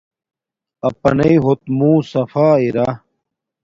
[0.87, 2.87] اپناݵ ہوت منہ صفا ارا